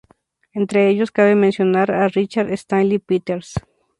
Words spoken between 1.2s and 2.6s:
mencionar a Richard